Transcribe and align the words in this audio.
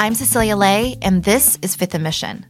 I'm 0.00 0.14
Cecilia 0.14 0.56
Lei, 0.56 0.96
and 1.02 1.24
this 1.24 1.58
is 1.60 1.76
Fifth 1.76 1.92
& 1.98 2.00
Mission. 2.00 2.46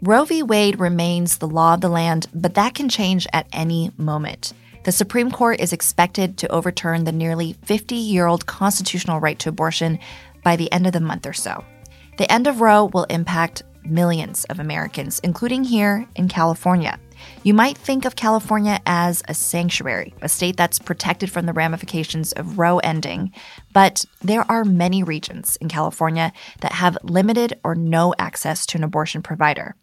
Roe 0.00 0.24
v. 0.24 0.42
Wade 0.42 0.80
remains 0.80 1.36
the 1.36 1.46
law 1.46 1.74
of 1.74 1.82
the 1.82 1.90
land, 1.90 2.28
but 2.32 2.54
that 2.54 2.72
can 2.72 2.88
change 2.88 3.26
at 3.34 3.46
any 3.52 3.90
moment. 3.98 4.54
The 4.84 4.90
Supreme 4.90 5.30
Court 5.30 5.60
is 5.60 5.74
expected 5.74 6.38
to 6.38 6.48
overturn 6.48 7.04
the 7.04 7.12
nearly 7.12 7.52
50 7.64 7.94
year 7.94 8.24
old 8.24 8.46
constitutional 8.46 9.20
right 9.20 9.38
to 9.40 9.50
abortion 9.50 9.98
by 10.42 10.56
the 10.56 10.72
end 10.72 10.86
of 10.86 10.94
the 10.94 11.00
month 11.00 11.26
or 11.26 11.34
so. 11.34 11.62
The 12.16 12.32
end 12.32 12.46
of 12.46 12.62
Roe 12.62 12.86
will 12.86 13.04
impact 13.10 13.64
millions 13.84 14.44
of 14.44 14.58
Americans, 14.58 15.20
including 15.22 15.62
here 15.62 16.08
in 16.16 16.28
California. 16.28 16.98
You 17.42 17.54
might 17.54 17.76
think 17.76 18.04
of 18.04 18.16
California 18.16 18.80
as 18.86 19.22
a 19.28 19.34
sanctuary, 19.34 20.14
a 20.22 20.28
state 20.28 20.56
that's 20.56 20.78
protected 20.78 21.30
from 21.30 21.46
the 21.46 21.52
ramifications 21.52 22.32
of 22.32 22.58
Roe 22.58 22.78
ending, 22.78 23.32
but 23.72 24.04
there 24.22 24.50
are 24.50 24.64
many 24.64 25.02
regions 25.02 25.56
in 25.56 25.68
California 25.68 26.32
that 26.60 26.72
have 26.72 26.98
limited 27.02 27.58
or 27.62 27.74
no 27.74 28.14
access 28.18 28.66
to 28.66 28.78
an 28.78 28.84
abortion 28.84 29.22
provider. 29.22 29.76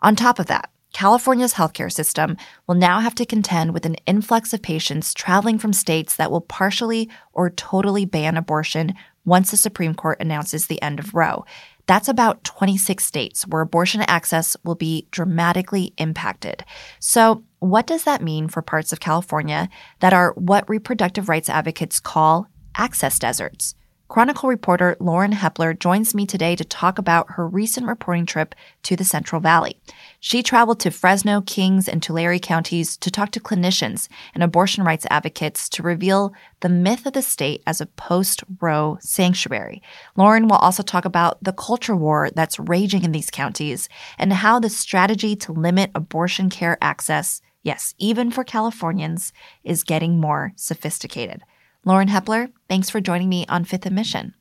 On 0.00 0.14
top 0.14 0.38
of 0.38 0.46
that, 0.46 0.70
California's 0.92 1.54
healthcare 1.54 1.92
system 1.92 2.36
will 2.66 2.74
now 2.74 3.00
have 3.00 3.14
to 3.16 3.26
contend 3.26 3.72
with 3.72 3.84
an 3.84 3.96
influx 4.06 4.52
of 4.52 4.62
patients 4.62 5.12
traveling 5.12 5.58
from 5.58 5.72
states 5.72 6.16
that 6.16 6.30
will 6.30 6.40
partially 6.40 7.08
or 7.32 7.50
totally 7.50 8.04
ban 8.04 8.36
abortion 8.36 8.94
once 9.24 9.50
the 9.50 9.56
Supreme 9.56 9.94
Court 9.94 10.18
announces 10.20 10.66
the 10.66 10.80
end 10.80 10.98
of 10.98 11.14
Roe. 11.14 11.44
That's 11.88 12.08
about 12.08 12.44
26 12.44 13.02
states 13.02 13.46
where 13.46 13.62
abortion 13.62 14.02
access 14.02 14.56
will 14.62 14.74
be 14.74 15.08
dramatically 15.10 15.94
impacted. 15.96 16.64
So, 17.00 17.42
what 17.60 17.86
does 17.86 18.04
that 18.04 18.22
mean 18.22 18.48
for 18.48 18.62
parts 18.62 18.92
of 18.92 19.00
California 19.00 19.70
that 20.00 20.12
are 20.12 20.32
what 20.34 20.68
reproductive 20.68 21.30
rights 21.30 21.48
advocates 21.48 21.98
call 21.98 22.46
access 22.76 23.18
deserts? 23.18 23.74
Chronicle 24.08 24.48
reporter 24.48 24.96
Lauren 25.00 25.32
Hepler 25.32 25.78
joins 25.78 26.14
me 26.14 26.24
today 26.24 26.56
to 26.56 26.64
talk 26.64 26.98
about 26.98 27.32
her 27.32 27.46
recent 27.46 27.86
reporting 27.86 28.24
trip 28.24 28.54
to 28.84 28.96
the 28.96 29.04
Central 29.04 29.38
Valley. 29.38 29.78
She 30.18 30.42
traveled 30.42 30.80
to 30.80 30.90
Fresno, 30.90 31.42
Kings, 31.42 31.86
and 31.86 32.02
Tulare 32.02 32.38
counties 32.38 32.96
to 32.96 33.10
talk 33.10 33.32
to 33.32 33.40
clinicians 33.40 34.08
and 34.32 34.42
abortion 34.42 34.82
rights 34.82 35.06
advocates 35.10 35.68
to 35.68 35.82
reveal 35.82 36.32
the 36.60 36.70
myth 36.70 37.04
of 37.04 37.12
the 37.12 37.20
state 37.20 37.62
as 37.66 37.82
a 37.82 37.86
post 37.86 38.42
Roe 38.62 38.96
sanctuary. 39.02 39.82
Lauren 40.16 40.48
will 40.48 40.56
also 40.56 40.82
talk 40.82 41.04
about 41.04 41.44
the 41.44 41.52
culture 41.52 41.94
war 41.94 42.30
that's 42.34 42.58
raging 42.58 43.04
in 43.04 43.12
these 43.12 43.30
counties 43.30 43.90
and 44.16 44.32
how 44.32 44.58
the 44.58 44.70
strategy 44.70 45.36
to 45.36 45.52
limit 45.52 45.90
abortion 45.94 46.48
care 46.48 46.78
access, 46.80 47.42
yes, 47.62 47.94
even 47.98 48.30
for 48.30 48.42
Californians, 48.42 49.34
is 49.64 49.84
getting 49.84 50.18
more 50.18 50.54
sophisticated. 50.56 51.42
Lauren 51.88 52.08
Hepler, 52.08 52.52
thanks 52.68 52.90
for 52.90 53.00
joining 53.00 53.30
me 53.30 53.46
on 53.48 53.64
Fifth 53.64 53.90
& 53.90 53.92
Mission. 53.92 54.34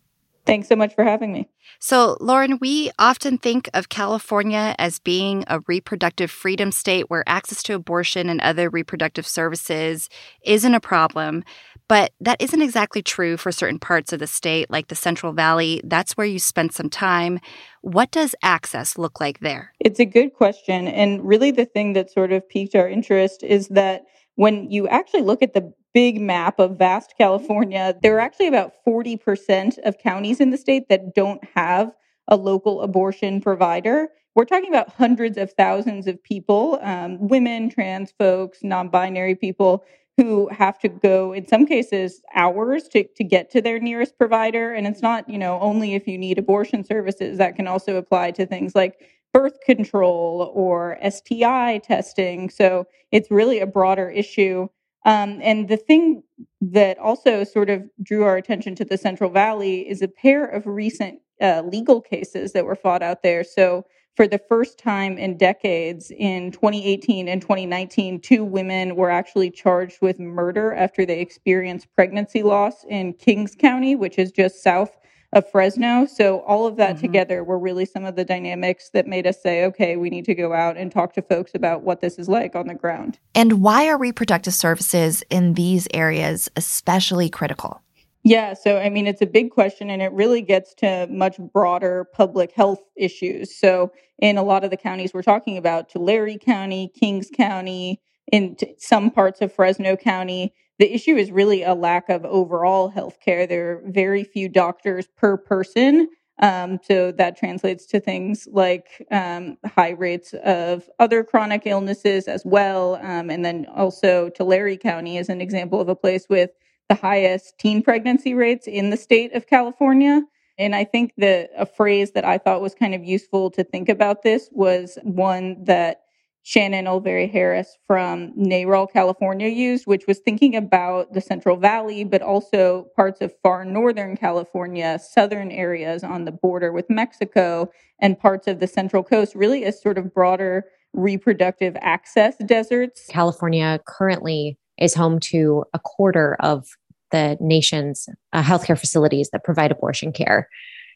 Thanks 0.46 0.68
so 0.68 0.76
much 0.76 0.94
for 0.94 1.06
having 1.06 1.32
me. 1.32 1.48
So, 1.80 2.18
Lauren, 2.20 2.58
we 2.60 2.92
often 3.00 3.38
think 3.38 3.70
of 3.74 3.88
California 3.88 4.76
as 4.78 5.00
being 5.00 5.46
a 5.48 5.62
reproductive 5.66 6.30
freedom 6.30 6.74
state 6.74 7.10
where 7.10 7.24
access 7.26 7.64
to 7.64 7.74
abortion 7.74 8.28
and 8.28 8.42
other 8.42 8.70
reproductive 8.70 9.26
services 9.26 10.10
isn't 10.44 10.76
a 10.76 10.82
problem. 10.82 11.46
But 11.88 12.12
that 12.20 12.42
isn't 12.42 12.62
exactly 12.62 13.02
true 13.02 13.38
for 13.38 13.54
certain 13.54 13.80
parts 13.80 14.12
of 14.12 14.20
the 14.20 14.28
state, 14.28 14.70
like 14.70 14.90
the 14.90 14.96
Central 14.96 15.32
Valley. 15.32 15.80
That's 15.86 16.18
where 16.18 16.28
you 16.28 16.40
spent 16.40 16.74
some 16.74 16.90
time. 16.90 17.40
What 17.80 18.12
does 18.12 18.36
access 18.44 18.98
look 18.98 19.22
like 19.22 19.40
there? 19.40 19.72
It's 19.80 20.02
a 20.02 20.06
good 20.06 20.34
question. 20.34 20.90
And 20.90 21.26
really, 21.26 21.52
the 21.52 21.66
thing 21.66 21.94
that 21.94 22.12
sort 22.12 22.34
of 22.34 22.48
piqued 22.50 22.76
our 22.76 22.90
interest 22.90 23.42
is 23.42 23.70
that 23.70 24.02
when 24.36 24.70
you 24.70 24.88
actually 24.90 25.22
look 25.22 25.42
at 25.42 25.54
the 25.54 25.74
big 25.94 26.20
map 26.22 26.60
of 26.60 26.78
vast 26.78 27.16
California, 27.18 27.96
there 28.02 28.16
are 28.18 28.20
actually 28.20 28.48
about 28.48 28.74
40% 28.86 29.78
of 29.80 29.98
counties 29.98 30.40
in 30.40 30.52
the 30.52 30.58
state 30.58 30.90
that 30.90 31.16
don't 31.16 31.44
have 31.56 31.92
a 32.28 32.36
local 32.36 32.82
abortion 32.82 33.42
provider. 33.42 34.10
We're 34.36 34.46
talking 34.46 34.70
about 34.70 34.90
hundreds 34.90 35.38
of 35.38 35.52
thousands 35.54 36.06
of 36.06 36.22
people, 36.22 36.80
um, 36.84 37.28
women, 37.28 37.70
trans 37.70 38.12
folks, 38.12 38.60
non 38.62 38.90
binary 38.90 39.36
people 39.36 39.84
who 40.18 40.48
have 40.50 40.80
to 40.80 40.90
go 40.90 41.32
in 41.32 41.48
some 41.48 41.66
cases 41.66 42.22
hours 42.36 42.88
to, 42.90 43.08
to 43.16 43.24
get 43.24 43.52
to 43.52 43.62
their 43.62 43.80
nearest 43.80 44.18
provider. 44.18 44.74
And 44.74 44.88
it's 44.88 45.02
not 45.02 45.28
you 45.30 45.38
know 45.38 45.60
only 45.60 45.96
if 45.96 46.08
you 46.08 46.18
need 46.18 46.38
abortion 46.38 46.84
services 46.84 47.38
that 47.38 47.56
can 47.56 47.68
also 47.68 47.96
apply 47.96 48.32
to 48.32 48.46
things 48.46 48.76
like 48.76 49.00
birth 49.34 49.60
control 49.66 50.52
or 50.54 50.98
sti 51.10 51.80
testing. 51.80 52.50
So 52.50 52.86
it's 53.12 53.32
really 53.32 53.60
a 53.60 53.68
broader 53.68 54.10
issue 54.10 54.68
um, 55.08 55.40
and 55.42 55.70
the 55.70 55.78
thing 55.78 56.22
that 56.60 57.00
also 57.00 57.46
sort 57.46 57.70
of 57.70 57.84
drew 58.04 58.24
our 58.26 58.36
attention 58.36 58.76
to 58.76 58.86
the 58.86 58.98
central 58.98 59.30
valley 59.30 59.90
is 59.90 60.02
a 60.02 60.08
pair 60.10 60.46
of 60.46 60.68
recent 60.68 61.22
uh, 61.42 61.64
legal 61.66 62.02
cases 62.02 62.52
that 62.52 62.66
were 62.66 62.76
fought 62.76 63.02
out 63.02 63.24
there. 63.24 63.46
So 63.46 63.86
for 64.18 64.28
the 64.28 64.42
first 64.50 64.78
time 64.78 65.18
in 65.18 65.38
decades 65.38 66.12
in 66.12 66.52
2018 66.52 67.30
and 67.30 67.42
2019, 67.42 68.20
two 68.20 68.44
women 68.44 68.98
were 68.98 69.10
actually 69.10 69.50
charged 69.50 70.00
with 70.02 70.20
murder 70.20 70.74
after 70.74 71.06
they 71.06 71.22
experienced 71.22 71.88
pregnancy 71.96 72.44
loss 72.44 72.84
in 72.90 73.14
Kings 73.14 73.56
County, 73.58 73.96
which 73.96 74.20
is 74.20 74.34
just 74.34 74.62
south 74.62 74.98
of 75.38 75.50
Fresno. 75.50 76.06
So, 76.06 76.40
all 76.40 76.66
of 76.66 76.76
that 76.78 76.96
mm-hmm. 76.96 77.06
together 77.06 77.44
were 77.44 77.60
really 77.60 77.86
some 77.86 78.04
of 78.04 78.16
the 78.16 78.26
dynamics 78.26 78.90
that 78.94 79.08
made 79.08 79.28
us 79.28 79.42
say, 79.42 79.64
okay, 79.66 79.96
we 79.96 80.10
need 80.10 80.26
to 80.26 80.36
go 80.36 80.54
out 80.54 80.76
and 80.76 80.92
talk 80.92 81.14
to 81.14 81.22
folks 81.22 81.52
about 81.54 81.84
what 81.84 82.02
this 82.02 82.18
is 82.18 82.28
like 82.28 82.56
on 82.56 82.68
the 82.68 82.74
ground. 82.74 83.20
And 83.36 83.62
why 83.62 83.88
are 83.88 83.98
reproductive 83.98 84.54
services 84.54 85.24
in 85.30 85.54
these 85.54 85.88
areas 85.94 86.50
especially 86.56 87.30
critical? 87.30 87.82
Yeah, 88.24 88.56
so 88.56 88.78
I 88.80 88.90
mean, 88.90 89.08
it's 89.08 89.22
a 89.22 89.28
big 89.28 89.52
question 89.52 89.90
and 89.90 90.02
it 90.02 90.12
really 90.12 90.42
gets 90.42 90.74
to 90.76 91.08
much 91.10 91.38
broader 91.38 92.06
public 92.14 92.52
health 92.52 92.82
issues. 92.98 93.56
So, 93.56 93.92
in 94.20 94.38
a 94.38 94.44
lot 94.44 94.64
of 94.64 94.72
the 94.72 94.78
counties 94.78 95.14
we're 95.14 95.22
talking 95.22 95.58
about, 95.58 95.90
Tulare 95.90 96.38
County, 96.38 96.92
Kings 97.00 97.30
County, 97.34 98.02
in 98.32 98.58
some 98.78 99.12
parts 99.12 99.42
of 99.42 99.54
Fresno 99.54 99.96
County, 99.96 100.54
the 100.80 100.94
issue 100.94 101.16
is 101.16 101.32
really 101.32 101.64
a 101.64 101.74
lack 101.74 102.10
of 102.10 102.26
overall 102.26 102.90
health 102.90 103.20
care. 103.24 103.48
There 103.48 103.72
are 103.72 103.82
very 103.86 104.24
few 104.24 104.50
doctors 104.50 105.08
per 105.18 105.38
person. 105.38 106.10
Um, 106.40 106.80
so 106.84 107.12
that 107.14 107.36
translates 107.38 107.88
to 107.88 108.00
things 108.00 108.48
like 108.52 109.06
um, 109.10 109.58
high 109.66 109.92
rates 109.92 110.36
of 110.44 110.88
other 111.00 111.24
chronic 111.24 111.64
illnesses 111.66 112.28
as 112.28 112.44
well. 112.46 112.96
Um, 113.02 113.32
and 113.32 113.44
then 113.44 113.66
also 113.76 114.30
Tulare 114.30 114.78
County 114.78 115.18
is 115.18 115.30
an 115.30 115.42
example 115.42 115.82
of 115.82 115.90
a 115.90 115.96
place 115.96 116.28
with 116.30 116.52
the 116.90 116.96
highest 116.96 117.58
teen 117.58 117.82
pregnancy 117.82 118.34
rates 118.36 118.68
in 118.68 118.92
the 118.92 118.98
state 118.98 119.34
of 119.34 119.48
California. 119.48 120.22
And 120.60 120.76
I 120.76 120.84
think 120.84 121.14
that 121.18 121.50
a 121.58 121.66
phrase 121.66 122.12
that 122.12 122.26
I 122.26 122.38
thought 122.38 122.62
was 122.62 122.76
kind 122.76 122.96
of 122.96 123.04
useful 123.04 123.52
to 123.52 123.64
think 123.64 123.90
about 123.90 124.24
this 124.24 124.50
was 124.52 124.98
one 125.04 125.64
that 125.66 126.02
Shannon 126.48 126.86
Olivieri 126.86 127.30
Hovis 127.30 127.78
from 127.88 128.32
NARAL 128.38 128.90
California 128.90 129.50
used, 129.50 129.86
which 129.86 130.08
was 130.08 130.20
thinking 130.20 130.56
about 130.56 131.12
the 131.12 131.20
Central 131.20 131.58
Valley, 131.58 132.06
but 132.06 132.22
also 132.22 132.88
parts 132.96 133.20
of 133.20 133.34
far 133.44 133.66
northern 133.66 134.16
California, 134.16 134.98
southern 134.98 135.52
areas 135.52 136.06
on 136.06 136.24
the 136.24 136.32
border 136.32 136.72
with 136.72 136.90
Mexico, 136.90 137.70
and 138.00 138.18
parts 138.18 138.48
of 138.48 138.62
the 138.62 138.68
Central 138.68 139.04
Coast, 139.04 139.36
really 139.36 139.66
as 139.66 139.82
sort 139.82 139.98
of 139.98 140.14
broader 140.14 140.64
reproductive 140.94 141.76
access 141.82 142.38
deserts. 142.38 143.06
California 143.10 143.82
currently 143.86 144.58
is 144.78 144.94
home 144.94 145.20
to 145.20 145.66
a 145.74 145.80
quarter 145.80 146.38
of 146.40 146.66
the 147.12 147.38
nation's 147.42 148.08
uh, 148.32 148.42
healthcare 148.42 148.80
facilities 148.80 149.32
that 149.32 149.44
provide 149.44 149.70
abortion 149.74 150.14
care. 150.14 150.48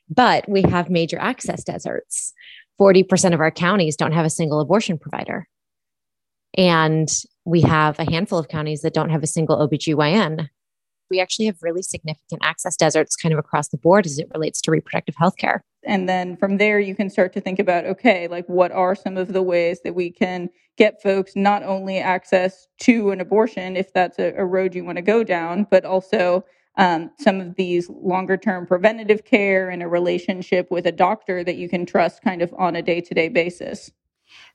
But 0.09 0.47
we 0.47 0.61
have 0.61 0.89
major 0.89 1.19
access 1.19 1.61
deserts. 1.65 2.33
40% 2.81 3.35
of 3.35 3.39
our 3.39 3.51
counties 3.51 3.95
don't 3.95 4.11
have 4.11 4.25
a 4.25 4.29
single 4.29 4.59
abortion 4.59 4.97
provider. 4.97 5.47
And 6.57 7.07
we 7.45 7.61
have 7.61 7.99
a 7.99 8.09
handful 8.09 8.39
of 8.39 8.47
counties 8.47 8.81
that 8.81 8.93
don't 8.93 9.11
have 9.11 9.21
a 9.21 9.27
single 9.27 9.57
OBGYN. 9.57 10.49
We 11.11 11.19
actually 11.19 11.45
have 11.45 11.57
really 11.61 11.83
significant 11.83 12.41
access 12.43 12.75
deserts 12.75 13.15
kind 13.15 13.33
of 13.33 13.39
across 13.39 13.67
the 13.67 13.77
board 13.77 14.07
as 14.07 14.17
it 14.17 14.29
relates 14.33 14.61
to 14.61 14.71
reproductive 14.71 15.15
health 15.15 15.37
care. 15.37 15.63
And 15.85 16.09
then 16.09 16.37
from 16.37 16.57
there, 16.57 16.79
you 16.79 16.95
can 16.95 17.09
start 17.09 17.33
to 17.33 17.41
think 17.41 17.59
about 17.59 17.85
okay, 17.85 18.27
like 18.27 18.47
what 18.47 18.71
are 18.71 18.95
some 18.95 19.17
of 19.17 19.33
the 19.33 19.43
ways 19.43 19.81
that 19.83 19.93
we 19.93 20.09
can 20.09 20.49
get 20.77 21.01
folks 21.03 21.33
not 21.35 21.63
only 21.63 21.99
access 21.99 22.67
to 22.81 23.11
an 23.11 23.21
abortion, 23.21 23.75
if 23.75 23.93
that's 23.93 24.17
a, 24.17 24.33
a 24.37 24.45
road 24.45 24.73
you 24.73 24.85
want 24.85 24.97
to 24.97 25.03
go 25.03 25.23
down, 25.23 25.67
but 25.69 25.85
also 25.85 26.45
um, 26.77 27.11
some 27.19 27.41
of 27.41 27.55
these 27.55 27.89
longer 27.89 28.37
term 28.37 28.65
preventative 28.65 29.25
care 29.25 29.69
and 29.69 29.83
a 29.83 29.87
relationship 29.87 30.69
with 30.71 30.85
a 30.85 30.91
doctor 30.91 31.43
that 31.43 31.57
you 31.57 31.67
can 31.67 31.85
trust 31.85 32.21
kind 32.21 32.41
of 32.41 32.53
on 32.57 32.75
a 32.75 32.81
day 32.81 33.01
to 33.01 33.13
day 33.13 33.29
basis. 33.29 33.91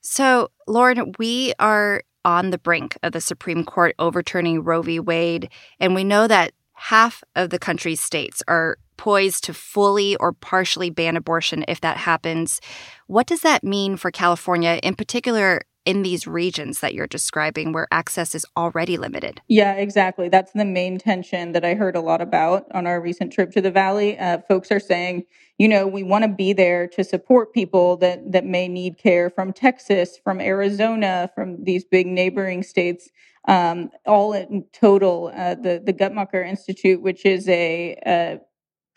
So, 0.01 0.49
Lauren, 0.67 1.13
we 1.19 1.53
are 1.59 2.01
on 2.25 2.49
the 2.49 2.57
brink 2.57 2.97
of 3.03 3.13
the 3.13 3.21
Supreme 3.21 3.63
Court 3.63 3.95
overturning 3.99 4.63
Roe 4.63 4.81
v. 4.81 4.99
Wade, 4.99 5.49
and 5.79 5.93
we 5.93 6.03
know 6.03 6.27
that 6.27 6.53
half 6.73 7.23
of 7.35 7.49
the 7.49 7.59
country's 7.59 8.01
states 8.01 8.43
are 8.47 8.77
poised 8.97 9.43
to 9.43 9.53
fully 9.53 10.15
or 10.17 10.33
partially 10.33 10.89
ban 10.89 11.15
abortion 11.15 11.63
if 11.67 11.81
that 11.81 11.97
happens. 11.97 12.59
What 13.05 13.27
does 13.27 13.41
that 13.41 13.63
mean 13.63 13.95
for 13.95 14.11
California, 14.11 14.79
in 14.83 14.95
particular 14.95 15.61
in 15.87 16.01
these 16.01 16.27
regions 16.27 16.81
that 16.81 16.93
you're 16.93 17.07
describing 17.07 17.71
where 17.71 17.87
access 17.91 18.35
is 18.35 18.45
already 18.57 18.97
limited. 18.97 19.39
Yeah, 19.47 19.75
exactly. 19.75 20.27
That's 20.27 20.51
the 20.51 20.65
main 20.65 20.97
tension 20.97 21.53
that 21.53 21.63
I 21.63 21.75
heard 21.75 21.95
a 21.95 22.01
lot 22.01 22.19
about 22.19 22.65
on 22.73 22.85
our 22.85 22.99
recent 22.99 23.31
trip 23.31 23.51
to 23.51 23.61
the 23.61 23.71
Valley. 23.71 24.19
Uh, 24.19 24.39
folks 24.49 24.69
are 24.69 24.81
saying, 24.81 25.23
you 25.57 25.69
know, 25.69 25.87
we 25.87 26.03
want 26.03 26.25
to 26.25 26.27
be 26.27 26.51
there 26.51 26.89
to 26.89 27.05
support 27.05 27.53
people 27.53 27.95
that 27.97 28.33
that 28.33 28.43
may 28.43 28.67
need 28.67 28.97
care 28.97 29.29
from 29.29 29.53
Texas, 29.53 30.19
from 30.21 30.41
Arizona, 30.41 31.31
from 31.33 31.63
these 31.63 31.85
big 31.85 32.05
neighboring 32.05 32.63
states. 32.63 33.09
Um, 33.47 33.89
all 34.05 34.33
in 34.33 34.65
total, 34.73 35.31
uh, 35.33 35.55
the 35.55 35.81
the 35.83 35.93
Guttmacher 35.93 36.45
Institute, 36.45 37.01
which 37.01 37.25
is 37.25 37.47
a, 37.47 37.97
a 38.05 38.39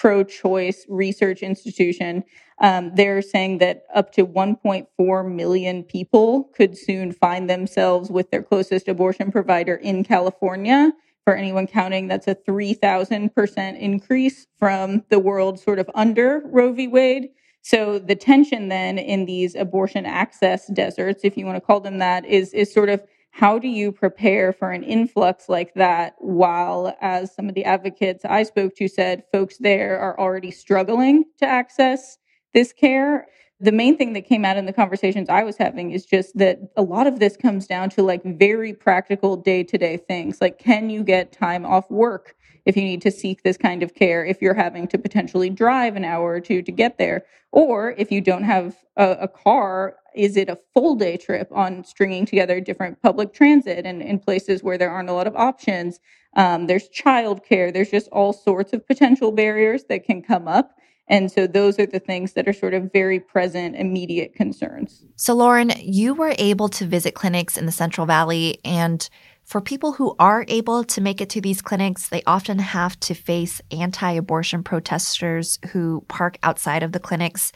pro-choice 0.01 0.87
research 0.89 1.43
institution, 1.43 2.25
um, 2.63 2.91
they're 2.95 3.21
saying 3.21 3.59
that 3.59 3.85
up 3.95 4.13
to 4.13 4.27
1.4 4.27 5.35
million 5.35 5.85
people 5.85 6.45
could 6.57 6.77
soon 6.77 7.13
find 7.13 7.51
themselves 7.51 8.11
with 8.11 8.31
their 8.31 8.43
closest 8.43 8.89
abortion 8.89 9.31
provider 9.31 9.75
in 9.75 10.03
California. 10.03 10.91
For 11.25 11.37
anyone 11.37 11.67
counting, 11.67 12.09
that's 12.09 12.27
a 12.27 12.35
3,000% 12.35 13.79
increase 13.79 14.47
from 14.59 15.05
the 15.11 15.19
world 15.19 15.61
sort 15.61 15.79
of 15.79 15.91
under 15.95 16.43
Roe 16.47 16.73
v. 16.73 16.89
Wade. 16.89 17.29
So 17.61 17.99
the 17.99 18.17
tension 18.17 18.69
then 18.69 18.99
in 18.99 19.27
these 19.27 19.55
abortion 19.55 20.07
access 20.07 20.67
deserts, 20.69 21.25
if 21.25 21.37
you 21.37 21.45
want 21.45 21.57
to 21.57 21.61
call 21.61 21.81
them 21.81 21.99
that, 21.99 22.25
is, 22.25 22.55
is 22.55 22.73
sort 22.73 22.89
of 22.89 23.03
how 23.31 23.59
do 23.59 23.69
you 23.69 23.93
prepare 23.93 24.53
for 24.53 24.71
an 24.71 24.83
influx 24.83 25.49
like 25.49 25.75
that 25.75 26.15
while, 26.19 26.97
as 27.01 27.35
some 27.35 27.49
of 27.49 27.55
the 27.55 27.65
advocates 27.65 28.25
I 28.25 28.43
spoke 28.43 28.75
to 28.77 28.89
said, 28.89 29.25
folks 29.33 29.59
there 29.59 29.99
are 29.99 30.19
already 30.19 30.51
struggling 30.51 31.25
to 31.39 31.47
access 31.47 32.19
this 32.55 32.73
care. 32.73 33.29
The 33.61 33.73
main 33.73 33.97
thing 33.97 34.15
that 34.15 34.23
came 34.23 34.45
out 34.45 34.57
in 34.57 34.67
the 34.67 34.73
conversations 34.73 35.29
I 35.29 35.43
was 35.45 35.57
having 35.57 35.93
is 35.93 36.07
just 36.07 36.37
that 36.39 36.59
a 36.77 36.83
lot 36.83 37.07
of 37.07 37.19
this 37.19 37.37
comes 37.37 37.67
down 37.67 37.91
to 37.91 38.03
like 38.03 38.23
very 38.25 38.73
practical 38.73 39.37
day 39.37 39.63
to 39.65 39.79
day 39.79 39.97
things. 39.97 40.41
Like, 40.41 40.59
can 40.59 40.91
you 40.91 41.05
get 41.05 41.33
time 41.33 41.65
off 41.65 41.91
work 41.91 42.35
if 42.65 42.77
you 42.77 42.83
need 42.83 43.03
to 43.03 43.11
seek 43.11 43.43
this 43.43 43.57
kind 43.57 43.83
of 43.83 43.95
care, 43.95 44.25
if 44.25 44.41
you're 44.41 44.55
having 44.55 44.89
to 44.89 44.99
potentially 44.99 45.51
drive 45.51 45.97
an 45.97 46.05
hour 46.05 46.33
or 46.33 46.41
two 46.41 46.63
to 46.63 46.73
get 46.73 46.99
there? 46.99 47.25
Or 47.53 47.95
if 47.99 48.13
you 48.13 48.21
don't 48.21 48.45
have 48.45 48.77
a, 48.97 49.11
a 49.23 49.29
car, 49.29 49.97
is 50.15 50.37
it 50.37 50.49
a 50.49 50.59
full 50.75 50.95
day 50.95 51.17
trip 51.17 51.49
on 51.53 51.85
stringing 51.85 52.27
together 52.27 52.61
different 52.61 53.01
public 53.03 53.33
transit 53.33 53.87
and 53.87 54.03
in 54.03 54.19
places 54.19 54.63
where 54.63 54.79
there 54.79 54.91
aren't 54.91 55.11
a 55.11 55.15
lot 55.15 55.27
of 55.27 55.37
options? 55.37 56.01
Um, 56.37 56.67
there's 56.67 56.89
childcare. 56.91 57.73
There's 57.73 57.91
just 57.91 58.09
all 58.09 58.33
sorts 58.33 58.73
of 58.73 58.87
potential 58.87 59.33
barriers 59.33 59.85
that 59.89 60.05
can 60.05 60.23
come 60.23 60.47
up. 60.47 60.73
And 61.09 61.31
so 61.31 61.49
those 61.49 61.77
are 61.81 61.87
the 61.87 61.99
things 61.99 62.35
that 62.35 62.47
are 62.47 62.53
sort 62.53 62.73
of 62.73 62.93
very 62.93 63.19
present, 63.19 63.75
immediate 63.75 64.33
concerns. 64.33 65.05
So, 65.17 65.35
Lauren, 65.35 65.73
you 65.81 66.15
were 66.15 66.37
able 66.39 66.69
to 66.69 66.87
visit 66.87 67.17
clinics 67.17 67.59
in 67.59 67.67
the 67.67 67.73
Central 67.73 68.07
Valley. 68.07 68.61
And 68.65 69.09
for 69.45 69.61
people 69.61 69.93
who 69.93 70.15
are 70.19 70.45
able 70.49 70.85
to 70.85 71.01
make 71.01 71.21
it 71.21 71.31
to 71.31 71.41
these 71.41 71.63
clinics, 71.63 72.09
they 72.09 72.23
often 72.27 72.59
have 72.59 72.99
to 73.01 73.15
face 73.15 73.61
anti 73.71 74.13
abortion 74.13 74.63
protesters 74.63 75.59
who 75.73 76.05
park 76.09 76.39
outside 76.43 76.83
of 76.83 76.93
the 76.93 77.01
clinics. 77.01 77.53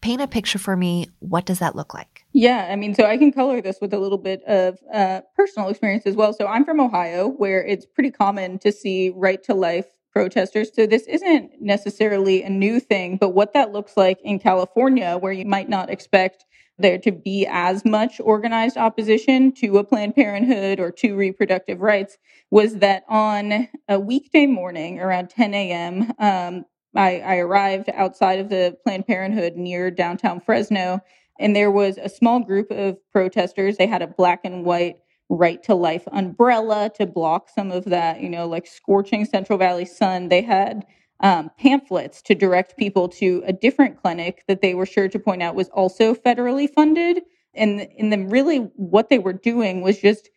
Paint 0.00 0.22
a 0.22 0.28
picture 0.28 0.58
for 0.60 0.76
me. 0.76 1.06
What 1.18 1.44
does 1.44 1.58
that 1.58 1.74
look 1.74 1.92
like? 1.92 2.24
Yeah, 2.32 2.68
I 2.70 2.76
mean, 2.76 2.94
so 2.94 3.04
I 3.04 3.16
can 3.16 3.32
color 3.32 3.60
this 3.60 3.78
with 3.80 3.92
a 3.92 3.98
little 3.98 4.18
bit 4.18 4.44
of 4.44 4.78
uh, 4.92 5.22
personal 5.34 5.70
experience 5.70 6.06
as 6.06 6.14
well. 6.14 6.32
So 6.32 6.46
I'm 6.46 6.64
from 6.64 6.80
Ohio, 6.80 7.28
where 7.28 7.64
it's 7.66 7.84
pretty 7.84 8.12
common 8.12 8.60
to 8.60 8.70
see 8.70 9.10
right 9.16 9.42
to 9.44 9.54
life 9.54 9.86
protesters. 10.18 10.70
So 10.74 10.84
this 10.84 11.06
isn't 11.06 11.62
necessarily 11.62 12.42
a 12.42 12.50
new 12.50 12.80
thing, 12.80 13.18
but 13.18 13.34
what 13.34 13.52
that 13.52 13.70
looks 13.70 13.96
like 13.96 14.18
in 14.24 14.40
California, 14.40 15.16
where 15.16 15.30
you 15.30 15.44
might 15.44 15.68
not 15.68 15.90
expect 15.90 16.44
there 16.76 16.98
to 16.98 17.12
be 17.12 17.46
as 17.48 17.84
much 17.84 18.18
organized 18.18 18.76
opposition 18.76 19.52
to 19.52 19.78
a 19.78 19.84
Planned 19.84 20.16
Parenthood 20.16 20.80
or 20.80 20.90
to 20.90 21.14
reproductive 21.14 21.78
rights, 21.78 22.18
was 22.50 22.78
that 22.78 23.04
on 23.08 23.68
a 23.88 24.00
weekday 24.00 24.46
morning 24.46 24.98
around 24.98 25.30
10 25.30 25.54
a.m., 25.54 26.12
um, 26.18 26.64
I, 26.96 27.20
I 27.20 27.36
arrived 27.36 27.88
outside 27.94 28.40
of 28.40 28.48
the 28.48 28.76
Planned 28.82 29.06
Parenthood 29.06 29.54
near 29.54 29.88
downtown 29.88 30.40
Fresno, 30.40 31.00
and 31.38 31.54
there 31.54 31.70
was 31.70 31.96
a 31.96 32.08
small 32.08 32.40
group 32.40 32.72
of 32.72 32.98
protesters. 33.12 33.76
They 33.76 33.86
had 33.86 34.02
a 34.02 34.08
black 34.08 34.40
and 34.42 34.64
white 34.64 34.96
right 35.28 35.62
to 35.62 35.74
life 35.74 36.06
umbrella 36.12 36.90
to 36.96 37.06
block 37.06 37.48
some 37.54 37.70
of 37.70 37.84
that, 37.86 38.20
you 38.20 38.30
know, 38.30 38.46
like 38.46 38.66
scorching 38.66 39.24
Central 39.24 39.58
Valley 39.58 39.84
sun. 39.84 40.28
They 40.28 40.42
had 40.42 40.86
um, 41.20 41.50
pamphlets 41.58 42.22
to 42.22 42.34
direct 42.34 42.76
people 42.76 43.08
to 43.08 43.42
a 43.46 43.52
different 43.52 44.00
clinic 44.00 44.44
that 44.48 44.62
they 44.62 44.74
were 44.74 44.86
sure 44.86 45.08
to 45.08 45.18
point 45.18 45.42
out 45.42 45.54
was 45.54 45.68
also 45.70 46.14
federally 46.14 46.70
funded. 46.70 47.22
And 47.54 47.80
in 47.96 48.10
them, 48.10 48.28
really, 48.28 48.58
what 48.76 49.08
they 49.08 49.18
were 49.18 49.32
doing 49.32 49.82
was 49.82 49.98
just 49.98 50.30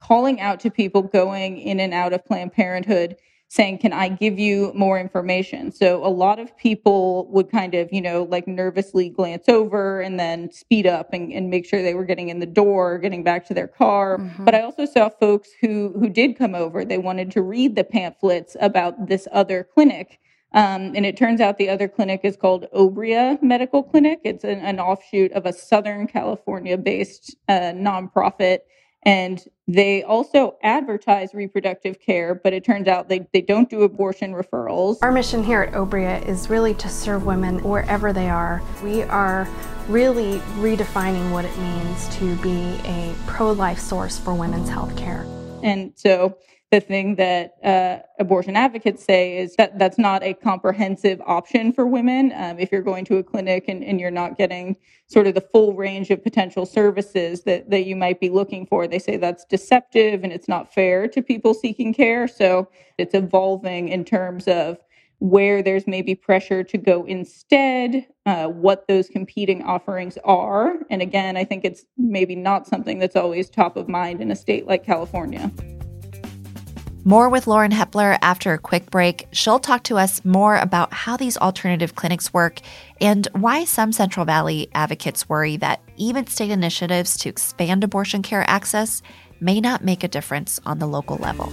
calling 0.00 0.40
out 0.40 0.60
to 0.60 0.70
people 0.70 1.02
going 1.02 1.58
in 1.58 1.80
and 1.80 1.94
out 1.94 2.12
of 2.12 2.24
Planned 2.24 2.52
Parenthood 2.52 3.16
saying, 3.48 3.78
Can 3.78 3.92
I 3.92 4.08
give 4.08 4.38
you 4.38 4.72
more 4.74 4.98
information? 4.98 5.72
So 5.72 6.04
a 6.04 6.08
lot 6.08 6.38
of 6.38 6.56
people 6.56 7.28
would 7.30 7.50
kind 7.50 7.74
of, 7.74 7.88
you 7.92 8.00
know, 8.00 8.24
like 8.24 8.46
nervously 8.46 9.08
glance 9.08 9.48
over 9.48 10.00
and 10.00 10.18
then 10.18 10.50
speed 10.52 10.86
up 10.86 11.12
and, 11.12 11.32
and 11.32 11.50
make 11.50 11.66
sure 11.66 11.82
they 11.82 11.94
were 11.94 12.04
getting 12.04 12.28
in 12.28 12.40
the 12.40 12.46
door, 12.46 12.98
getting 12.98 13.22
back 13.22 13.46
to 13.46 13.54
their 13.54 13.68
car. 13.68 14.18
Mm-hmm. 14.18 14.44
But 14.44 14.54
I 14.54 14.62
also 14.62 14.84
saw 14.84 15.08
folks 15.08 15.50
who 15.60 15.94
who 15.98 16.08
did 16.08 16.36
come 16.36 16.54
over. 16.54 16.84
They 16.84 16.98
wanted 16.98 17.30
to 17.32 17.42
read 17.42 17.76
the 17.76 17.84
pamphlets 17.84 18.56
about 18.60 19.08
this 19.08 19.28
other 19.32 19.64
clinic. 19.64 20.20
Um, 20.52 20.92
and 20.94 21.04
it 21.04 21.16
turns 21.16 21.40
out 21.40 21.58
the 21.58 21.68
other 21.68 21.88
clinic 21.88 22.20
is 22.24 22.36
called 22.36 22.66
Obria 22.74 23.40
Medical 23.42 23.82
Clinic. 23.82 24.20
It's 24.24 24.44
an, 24.44 24.60
an 24.60 24.80
offshoot 24.80 25.32
of 25.32 25.44
a 25.44 25.52
Southern 25.52 26.06
California 26.06 26.78
based 26.78 27.36
uh, 27.48 27.72
nonprofit 27.74 28.60
and 29.06 29.42
they 29.68 30.02
also 30.02 30.56
advertise 30.64 31.32
reproductive 31.32 32.00
care, 32.00 32.34
but 32.34 32.52
it 32.52 32.64
turns 32.64 32.88
out 32.88 33.08
they, 33.08 33.26
they 33.32 33.40
don't 33.40 33.70
do 33.70 33.82
abortion 33.82 34.32
referrals. 34.32 34.98
Our 35.00 35.12
mission 35.12 35.44
here 35.44 35.62
at 35.62 35.74
Obria 35.74 36.26
is 36.26 36.50
really 36.50 36.74
to 36.74 36.88
serve 36.88 37.24
women 37.24 37.62
wherever 37.62 38.12
they 38.12 38.28
are. 38.28 38.60
We 38.82 39.04
are 39.04 39.48
really 39.88 40.38
redefining 40.58 41.30
what 41.30 41.44
it 41.44 41.56
means 41.56 42.08
to 42.16 42.34
be 42.36 42.80
a 42.84 43.14
pro 43.28 43.52
life 43.52 43.78
source 43.78 44.18
for 44.18 44.34
women's 44.34 44.68
health 44.68 44.96
care. 44.96 45.24
And 45.62 45.92
so 45.94 46.36
the 46.72 46.80
thing 46.80 47.14
that 47.14 47.56
uh, 47.64 47.98
abortion 48.18 48.56
advocates 48.56 49.04
say 49.04 49.38
is 49.38 49.54
that 49.54 49.78
that's 49.78 49.98
not 49.98 50.22
a 50.24 50.34
comprehensive 50.34 51.20
option 51.24 51.72
for 51.72 51.86
women. 51.86 52.32
Um, 52.34 52.58
if 52.58 52.72
you're 52.72 52.82
going 52.82 53.04
to 53.04 53.18
a 53.18 53.22
clinic 53.22 53.66
and, 53.68 53.84
and, 53.84 54.00
you're 54.00 54.10
not 54.10 54.36
getting 54.36 54.76
sort 55.06 55.28
of 55.28 55.34
the 55.34 55.40
full 55.40 55.74
range 55.74 56.10
of 56.10 56.24
potential 56.24 56.66
services 56.66 57.44
that, 57.44 57.70
that 57.70 57.86
you 57.86 57.94
might 57.94 58.18
be 58.18 58.30
looking 58.30 58.66
for, 58.66 58.88
they 58.88 58.98
say 58.98 59.16
that's 59.16 59.44
deceptive 59.44 60.24
and 60.24 60.32
it's 60.32 60.48
not 60.48 60.74
fair 60.74 61.06
to 61.06 61.22
people 61.22 61.54
seeking 61.54 61.94
care. 61.94 62.26
So 62.26 62.68
it's 62.98 63.14
evolving 63.14 63.88
in 63.88 64.04
terms 64.04 64.48
of 64.48 64.78
where 65.18 65.62
there's 65.62 65.86
maybe 65.86 66.14
pressure 66.16 66.64
to 66.64 66.76
go 66.76 67.04
instead, 67.04 68.06
uh, 68.26 68.48
what 68.48 68.86
those 68.88 69.08
competing 69.08 69.62
offerings 69.62 70.18
are. 70.24 70.74
And 70.90 71.00
again, 71.00 71.36
I 71.36 71.44
think 71.44 71.64
it's 71.64 71.84
maybe 71.96 72.34
not 72.34 72.66
something 72.66 72.98
that's 72.98 73.16
always 73.16 73.48
top 73.48 73.76
of 73.76 73.88
mind 73.88 74.20
in 74.20 74.32
a 74.32 74.36
state 74.36 74.66
like 74.66 74.84
California. 74.84 75.50
More 77.08 77.28
with 77.28 77.46
Lauren 77.46 77.70
Hepler 77.70 78.18
after 78.20 78.52
a 78.52 78.58
quick 78.58 78.90
break. 78.90 79.28
She'll 79.30 79.60
talk 79.60 79.84
to 79.84 79.96
us 79.96 80.24
more 80.24 80.56
about 80.56 80.92
how 80.92 81.16
these 81.16 81.36
alternative 81.36 81.94
clinics 81.94 82.34
work 82.34 82.58
and 83.00 83.28
why 83.30 83.62
some 83.62 83.92
Central 83.92 84.26
Valley 84.26 84.68
advocates 84.74 85.28
worry 85.28 85.56
that 85.58 85.80
even 85.96 86.26
state 86.26 86.50
initiatives 86.50 87.16
to 87.18 87.28
expand 87.28 87.84
abortion 87.84 88.22
care 88.22 88.42
access 88.50 89.02
may 89.38 89.60
not 89.60 89.84
make 89.84 90.02
a 90.02 90.08
difference 90.08 90.58
on 90.66 90.80
the 90.80 90.88
local 90.88 91.16
level. 91.18 91.52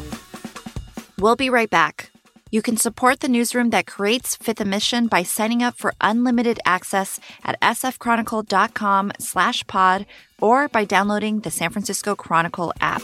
We'll 1.19 1.35
be 1.35 1.51
right 1.51 1.69
back. 1.69 2.09
You 2.49 2.63
can 2.63 2.75
support 2.75 3.19
the 3.19 3.27
newsroom 3.27 3.69
that 3.69 3.85
creates 3.85 4.35
Fifth 4.35 4.59
and 4.59 4.71
Mission 4.71 5.05
by 5.05 5.21
signing 5.21 5.61
up 5.61 5.77
for 5.77 5.93
unlimited 6.01 6.59
access 6.65 7.19
at 7.43 7.61
sfchronicle.com 7.61 9.11
slash 9.19 9.67
pod 9.67 10.07
or 10.41 10.67
by 10.67 10.83
downloading 10.83 11.41
the 11.41 11.51
San 11.51 11.69
Francisco 11.69 12.15
Chronicle 12.15 12.73
app. 12.81 13.03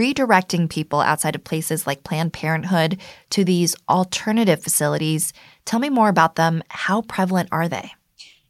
redirecting 0.00 0.70
people 0.70 1.00
outside 1.00 1.34
of 1.34 1.44
places 1.44 1.86
like 1.86 2.04
Planned 2.04 2.32
Parenthood 2.32 2.98
to 3.30 3.44
these 3.44 3.76
alternative 3.86 4.62
facilities. 4.62 5.34
Tell 5.66 5.78
me 5.78 5.90
more 5.90 6.08
about 6.08 6.36
them. 6.36 6.62
How 6.70 7.02
prevalent 7.02 7.50
are 7.52 7.68
they? 7.68 7.92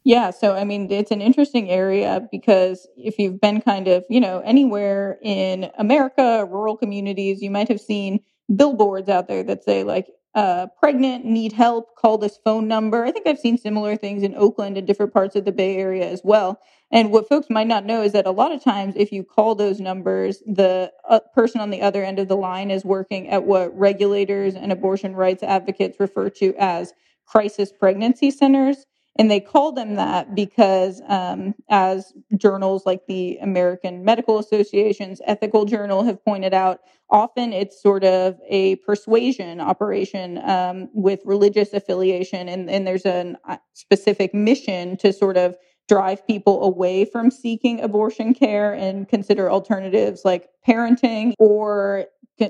Yeah, 0.03 0.31
so 0.31 0.55
I 0.55 0.63
mean, 0.63 0.89
it's 0.89 1.11
an 1.11 1.21
interesting 1.21 1.69
area 1.69 2.27
because 2.31 2.87
if 2.95 3.19
you've 3.19 3.41
been 3.41 3.61
kind 3.61 3.87
of, 3.87 4.03
you 4.09 4.19
know, 4.19 4.39
anywhere 4.39 5.19
in 5.21 5.69
America, 5.77 6.47
rural 6.49 6.77
communities, 6.77 7.41
you 7.41 7.51
might 7.51 7.67
have 7.67 7.81
seen 7.81 8.21
billboards 8.55 9.09
out 9.09 9.27
there 9.27 9.43
that 9.43 9.63
say, 9.63 9.83
like, 9.83 10.07
uh, 10.33 10.67
pregnant, 10.79 11.25
need 11.25 11.51
help, 11.51 11.95
call 11.95 12.17
this 12.17 12.39
phone 12.43 12.67
number. 12.67 13.03
I 13.03 13.11
think 13.11 13.27
I've 13.27 13.39
seen 13.39 13.57
similar 13.57 13.95
things 13.95 14.23
in 14.23 14.33
Oakland 14.35 14.77
and 14.77 14.87
different 14.87 15.13
parts 15.13 15.35
of 15.35 15.45
the 15.45 15.51
Bay 15.51 15.77
Area 15.77 16.09
as 16.09 16.21
well. 16.23 16.59
And 16.91 17.11
what 17.11 17.27
folks 17.27 17.49
might 17.49 17.67
not 17.67 17.85
know 17.85 18.01
is 18.01 18.11
that 18.13 18.25
a 18.25 18.31
lot 18.31 18.51
of 18.51 18.63
times, 18.63 18.95
if 18.97 19.11
you 19.11 19.23
call 19.23 19.55
those 19.55 19.79
numbers, 19.79 20.39
the 20.45 20.91
uh, 21.09 21.19
person 21.33 21.61
on 21.61 21.69
the 21.69 21.81
other 21.81 22.03
end 22.03 22.19
of 22.19 22.27
the 22.27 22.37
line 22.37 22.71
is 22.71 22.83
working 22.83 23.29
at 23.29 23.43
what 23.43 23.77
regulators 23.77 24.55
and 24.55 24.71
abortion 24.71 25.15
rights 25.15 25.43
advocates 25.43 25.99
refer 25.99 26.29
to 26.29 26.53
as 26.57 26.93
crisis 27.25 27.71
pregnancy 27.71 28.29
centers. 28.31 28.85
And 29.21 29.29
they 29.29 29.39
call 29.39 29.71
them 29.71 29.97
that 29.97 30.33
because, 30.33 30.99
um, 31.07 31.53
as 31.69 32.11
journals 32.37 32.87
like 32.87 33.05
the 33.05 33.37
American 33.37 34.03
Medical 34.03 34.39
Association's 34.39 35.21
Ethical 35.27 35.65
Journal 35.65 36.01
have 36.01 36.25
pointed 36.25 36.55
out, 36.55 36.79
often 37.11 37.53
it's 37.53 37.79
sort 37.79 38.03
of 38.03 38.39
a 38.49 38.77
persuasion 38.77 39.61
operation 39.61 40.39
um, 40.39 40.89
with 40.95 41.19
religious 41.23 41.71
affiliation. 41.71 42.49
And, 42.49 42.67
and 42.67 42.87
there's 42.87 43.05
a 43.05 43.35
uh, 43.47 43.57
specific 43.73 44.33
mission 44.33 44.97
to 44.97 45.13
sort 45.13 45.37
of 45.37 45.55
drive 45.87 46.25
people 46.25 46.63
away 46.63 47.05
from 47.05 47.29
seeking 47.29 47.79
abortion 47.79 48.33
care 48.33 48.73
and 48.73 49.07
consider 49.07 49.51
alternatives 49.51 50.21
like 50.25 50.49
parenting 50.67 51.33
or 51.37 52.05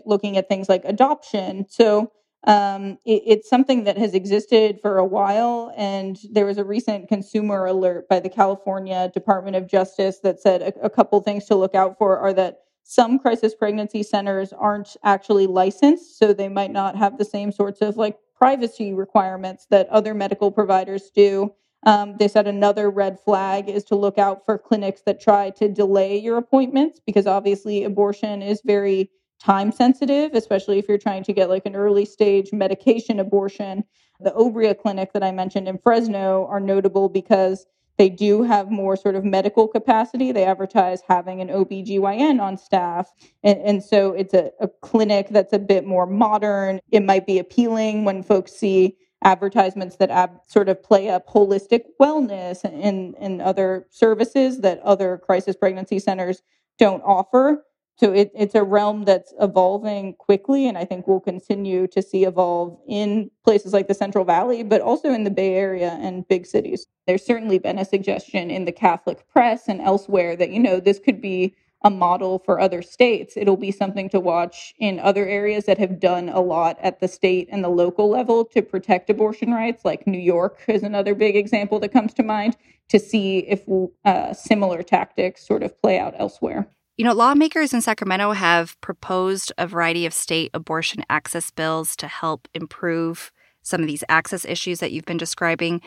looking 0.06 0.38
at 0.38 0.48
things 0.48 0.70
like 0.70 0.86
adoption. 0.86 1.66
So, 1.68 2.14
um, 2.46 2.98
it, 3.06 3.22
it's 3.26 3.50
something 3.50 3.84
that 3.84 3.98
has 3.98 4.14
existed 4.14 4.80
for 4.82 4.98
a 4.98 5.06
while, 5.06 5.74
and 5.78 6.20
there 6.32 6.46
was 6.46 6.58
a 6.58 6.64
recent 6.64 7.08
consumer 7.08 7.66
alert 7.66 8.10
by 8.10 8.20
the 8.20 8.30
California 8.30 9.12
Department 9.14 9.56
of 9.56 9.68
Justice 9.68 10.20
that 10.20 10.40
said 10.40 10.62
a, 10.62 10.86
a 10.86 10.90
couple 10.90 11.20
things 11.22 11.46
to 11.46 11.56
look 11.56 11.76
out 11.76 11.98
for 11.98 12.18
are 12.18 12.34
that 12.34 12.62
some 12.84 13.20
crisis 13.20 13.54
pregnancy 13.54 14.02
centers 14.04 14.54
aren't 14.54 14.98
actually 15.04 15.46
licensed, 15.48 16.18
so 16.18 16.34
they 16.34 16.50
might 16.50 16.72
not 16.72 16.96
have 16.96 17.18
the 17.18 17.26
same 17.26 17.52
sorts 17.52 17.82
of 17.82 17.96
like 17.96 18.18
privacy 18.36 18.94
requirements 18.94 19.68
that 19.70 19.88
other 19.90 20.16
medical 20.16 20.52
providers 20.52 21.12
do. 21.16 21.54
Um, 21.84 22.16
they 22.18 22.28
said 22.28 22.48
another 22.48 22.90
red 22.90 23.20
flag 23.20 23.70
is 23.70 23.84
to 23.86 23.96
look 23.96 24.18
out 24.18 24.46
for 24.46 24.58
clinics 24.58 25.02
that 25.06 25.22
try 25.22 25.52
to 25.52 25.68
delay 25.70 26.18
your 26.18 26.38
appointments 26.38 27.00
because 27.06 27.28
obviously 27.28 27.84
abortion 27.84 28.42
is 28.42 28.62
very 28.64 29.10
time 29.42 29.72
sensitive, 29.72 30.34
especially 30.34 30.78
if 30.78 30.88
you're 30.88 30.98
trying 30.98 31.24
to 31.24 31.34
get 31.34 31.50
like 31.50 31.66
an 31.66 31.76
early 31.76 32.06
stage 32.06 32.54
medication 32.54 33.20
abortion. 33.20 33.84
The 34.20 34.32
Obria 34.32 34.78
clinic 34.78 35.14
that 35.14 35.24
I 35.24 35.32
mentioned 35.32 35.68
in 35.68 35.80
Fresno 35.80 36.46
are 36.48 36.60
notable 36.60 37.10
because 37.10 37.66
they 37.98 38.10
do 38.10 38.44
have 38.44 38.72
more 38.72 38.96
sort 38.96 39.16
of 39.16 39.26
medical 39.26 39.68
capacity. 39.68 40.32
They 40.32 40.46
advertise 40.46 41.02
having 41.08 41.42
an 41.42 41.50
OBGYN 41.50 42.42
on 42.42 42.58
staff. 42.58 43.12
And, 43.44 43.60
and 43.60 43.84
so 43.84 44.14
it's 44.14 44.34
a, 44.34 44.52
a 44.60 44.68
clinic 44.68 45.30
that's 45.30 45.54
a 45.54 45.60
bit 45.60 45.86
more 45.86 46.06
modern. 46.06 46.80
It 46.92 47.04
might 47.04 47.26
be 47.26 47.40
appealing 47.40 48.06
when 48.06 48.24
folks 48.24 48.54
see 48.54 48.96
advertisements 49.24 49.98
that 49.98 50.10
ab- 50.10 50.40
sort 50.48 50.70
of 50.70 50.82
play 50.82 51.10
up 51.10 51.28
holistic 51.28 51.82
wellness 52.00 52.64
and, 52.64 53.16
and 53.20 53.42
other 53.42 53.88
services 53.92 54.62
that 54.62 54.80
other 54.80 55.20
crisis 55.24 55.56
pregnancy 55.56 56.00
centers 56.00 56.42
don't 56.80 57.02
offer. 57.04 57.64
So 58.02 58.12
it, 58.12 58.32
it's 58.34 58.56
a 58.56 58.64
realm 58.64 59.06
that's 59.06 59.32
evolving 59.40 60.16
quickly, 60.16 60.68
and 60.68 60.76
I 60.76 60.86
think 60.86 61.06
we'll 61.06 61.20
continue 61.20 61.86
to 61.90 62.02
see 62.02 62.26
evolve 62.26 62.80
in 62.88 63.30
places 63.44 63.74
like 63.74 63.88
the 63.88 63.94
Central 63.94 64.26
Valley, 64.26 64.64
but 64.64 64.82
also 64.82 65.10
in 65.10 65.24
the 65.24 65.30
Bay 65.30 65.54
Area 65.54 66.00
and 66.02 66.28
big 66.28 66.48
cities. 66.48 66.88
There's 67.06 67.24
certainly 67.24 67.60
been 67.60 67.78
a 67.78 67.86
suggestion 67.86 68.50
in 68.50 68.66
the 68.66 68.72
Catholic 68.72 69.30
press 69.30 69.68
and 69.68 69.80
elsewhere 69.82 70.36
that, 70.36 70.50
you 70.50 70.60
know, 70.60 70.80
this 70.80 70.98
could 70.98 71.22
be 71.22 71.54
a 71.84 71.92
model 71.92 72.40
for 72.40 72.60
other 72.60 72.82
states. 72.82 73.38
It'll 73.38 73.56
be 73.56 73.72
something 73.72 74.10
to 74.10 74.20
watch 74.20 74.74
in 74.80 75.00
other 75.00 75.28
areas 75.28 75.66
that 75.66 75.78
have 75.78 76.00
done 76.00 76.28
a 76.30 76.42
lot 76.42 76.80
at 76.82 77.02
the 77.02 77.08
state 77.08 77.50
and 77.52 77.64
the 77.64 77.70
local 77.70 78.10
level 78.10 78.46
to 78.46 78.64
protect 78.64 79.12
abortion 79.12 79.52
rights, 79.52 79.86
like 79.86 80.08
New 80.08 80.20
York 80.20 80.64
is 80.68 80.82
another 80.82 81.14
big 81.14 81.36
example 81.36 81.80
that 81.82 81.94
comes 81.94 82.16
to 82.16 82.24
mind, 82.24 82.58
to 82.90 82.98
see 82.98 83.40
if 83.48 83.62
uh, 84.06 84.34
similar 84.34 84.82
tactics 84.82 85.46
sort 85.46 85.62
of 85.62 85.80
play 85.84 86.00
out 86.00 86.16
elsewhere. 86.18 86.68
You 87.02 87.08
know, 87.08 87.14
lawmakers 87.14 87.74
in 87.74 87.82
Sacramento 87.82 88.34
have 88.34 88.80
proposed 88.80 89.52
a 89.58 89.66
variety 89.66 90.06
of 90.06 90.14
state 90.14 90.52
abortion 90.54 91.04
access 91.10 91.50
bills 91.50 91.96
to 91.96 92.08
help 92.08 92.48
improve 92.54 93.32
some 93.64 93.82
of 93.82 93.88
these 93.88 94.04
access 94.08 94.46
issues 94.46 94.82
that 94.82 94.92
you've 94.92 95.06
been 95.06 95.18
describing. 95.18 95.82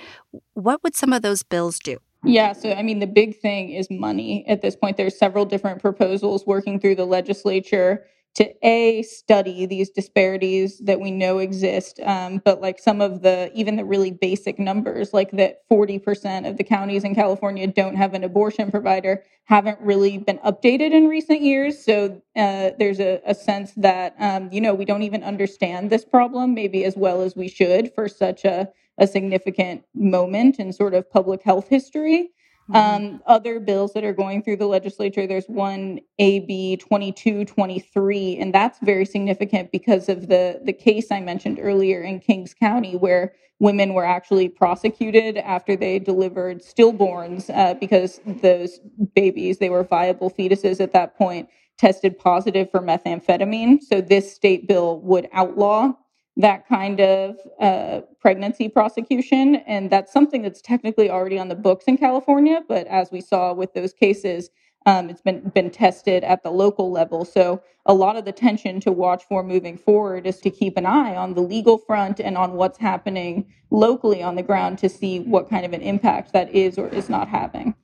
What 0.54 0.82
would 0.82 0.96
some 0.96 1.12
of 1.12 1.22
those 1.22 1.44
bills 1.44 1.78
do? 1.78 1.98
Yeah, 2.24 2.52
so 2.52 2.72
I 2.72 2.82
mean, 2.82 2.98
the 2.98 3.06
big 3.06 3.38
thing 3.38 3.70
is 3.70 3.88
money 3.92 4.44
at 4.48 4.60
this 4.60 4.74
point. 4.74 4.96
There's 4.96 5.16
several 5.16 5.44
different 5.44 5.80
proposals 5.80 6.44
working 6.48 6.80
through 6.80 6.96
the 6.96 7.06
legislature 7.06 8.04
to 8.34 8.66
a 8.66 9.02
study 9.02 9.66
these 9.66 9.90
disparities 9.90 10.78
that 10.78 11.00
we 11.00 11.10
know 11.10 11.38
exist 11.38 12.00
um, 12.00 12.40
but 12.44 12.60
like 12.60 12.78
some 12.78 13.00
of 13.00 13.22
the 13.22 13.50
even 13.54 13.76
the 13.76 13.84
really 13.84 14.10
basic 14.10 14.58
numbers 14.58 15.12
like 15.12 15.30
that 15.32 15.68
40% 15.70 16.48
of 16.48 16.56
the 16.56 16.64
counties 16.64 17.04
in 17.04 17.14
california 17.14 17.66
don't 17.66 17.96
have 17.96 18.14
an 18.14 18.24
abortion 18.24 18.70
provider 18.70 19.22
haven't 19.44 19.78
really 19.80 20.18
been 20.18 20.38
updated 20.38 20.92
in 20.92 21.06
recent 21.06 21.42
years. 21.42 21.84
So 21.84 22.22
uh, 22.36 22.70
there's 22.78 23.00
a, 23.00 23.20
a, 23.26 23.34
sense 23.34 23.72
that 23.76 24.14
um, 24.18 24.48
you 24.50 24.60
know 24.60 24.74
we 24.74 24.84
don't 24.84 25.02
even 25.02 25.22
understand 25.22 25.90
this 25.90 26.04
problem 26.04 26.54
maybe 26.54 26.84
as 26.84 26.96
well 26.96 27.20
as 27.20 27.36
we 27.36 27.48
should 27.48 27.92
for 27.94 28.08
such 28.08 28.44
a, 28.44 28.68
a 28.98 29.06
significant 29.06 29.84
moment 29.94 30.58
in 30.58 30.72
sort 30.72 30.94
of 30.94 31.10
public 31.10 31.42
health 31.42 31.68
history 31.68 32.30
Mm-hmm. 32.70 32.76
Um, 32.76 33.22
other 33.26 33.60
bills 33.60 33.92
that 33.92 34.04
are 34.04 34.14
going 34.14 34.42
through 34.42 34.56
the 34.56 34.66
legislature, 34.66 35.26
there's 35.26 35.46
one 35.46 36.00
AB 36.18 36.78
2223, 36.78 38.38
and 38.38 38.54
that's 38.54 38.78
very 38.80 39.04
significant 39.04 39.70
because 39.70 40.08
of 40.08 40.28
the, 40.28 40.60
the 40.64 40.72
case 40.72 41.10
I 41.10 41.20
mentioned 41.20 41.58
earlier 41.60 42.00
in 42.00 42.20
Kings 42.20 42.54
County, 42.54 42.96
where 42.96 43.34
women 43.58 43.92
were 43.92 44.04
actually 44.04 44.48
prosecuted 44.48 45.36
after 45.36 45.76
they 45.76 45.98
delivered 45.98 46.62
stillborns 46.62 47.54
uh, 47.54 47.74
because 47.74 48.20
those 48.26 48.80
babies, 49.14 49.58
they 49.58 49.70
were 49.70 49.84
viable 49.84 50.30
fetuses 50.30 50.80
at 50.80 50.92
that 50.92 51.16
point, 51.16 51.48
tested 51.78 52.18
positive 52.18 52.70
for 52.70 52.80
methamphetamine. 52.80 53.82
So 53.82 54.00
this 54.00 54.34
state 54.34 54.66
bill 54.66 55.00
would 55.00 55.28
outlaw 55.32 55.92
that 56.36 56.68
kind 56.68 57.00
of 57.00 57.36
uh, 57.60 58.02
pregnancy 58.20 58.68
prosecution. 58.68 59.56
And 59.66 59.90
that's 59.90 60.12
something 60.12 60.42
that's 60.42 60.62
technically 60.62 61.10
already 61.10 61.38
on 61.38 61.48
the 61.48 61.54
books 61.56 61.86
in 61.86 61.98
California. 61.98 62.62
But 62.68 62.86
as 62.88 63.12
we 63.12 63.20
saw 63.20 63.54
with 63.54 63.74
those 63.74 63.94
cases, 63.94 64.50
um, 64.86 65.10
it's 65.10 65.22
been 65.22 65.48
been 65.54 65.70
tested 65.70 66.24
at 66.24 66.42
the 66.42 66.50
local 66.50 66.90
level. 66.92 67.24
So 67.24 67.62
a 67.86 67.94
lot 67.94 68.16
of 68.16 68.24
the 68.26 68.32
tension 68.32 68.80
to 68.80 68.92
watch 68.92 69.24
for 69.24 69.42
moving 69.42 69.78
forward 69.78 70.26
is 70.26 70.40
to 70.40 70.50
keep 70.50 70.76
an 70.76 70.86
eye 70.86 71.16
on 71.16 71.34
the 71.34 71.42
legal 71.42 71.78
front 71.78 72.20
and 72.20 72.36
on 72.36 72.54
what's 72.54 72.78
happening 72.78 73.46
locally 73.70 74.22
on 74.22 74.36
the 74.36 74.42
ground 74.42 74.78
to 74.80 74.88
see 74.90 75.20
what 75.20 75.50
kind 75.50 75.66
of 75.66 75.72
an 75.72 75.82
impact 75.82 76.32
that 76.34 76.54
is 76.54 76.78
or 76.78 76.88
is 76.88 77.08
not 77.10 77.28
having. 77.28 77.74